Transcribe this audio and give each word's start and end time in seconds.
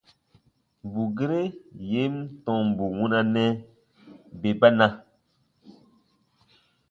Bù 0.91 1.01
gere 1.17 1.41
yè 1.91 2.03
n 2.13 2.15
tɔmbu 2.45 2.83
wunanɛ, 2.97 3.45
bè 4.39 4.49
ba 4.59 4.67
na. 4.77 4.87